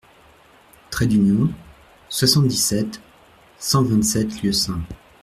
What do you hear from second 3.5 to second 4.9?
cent vingt-sept Lieusaint